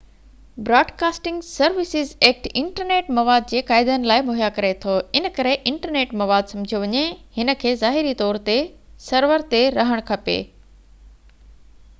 [0.67, 6.51] broadcasting services act internet مواد جي قاعدن لاءِ مهيا ڪري ٿو ان ڪري انٽرنيٽ مواد
[6.55, 7.05] سمجهيو وڃي
[7.41, 8.59] هن کي ظاهري طور تي
[9.11, 10.39] سرور تي رهڻ کپي